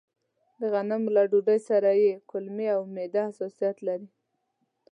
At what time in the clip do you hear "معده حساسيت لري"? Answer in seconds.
2.93-4.07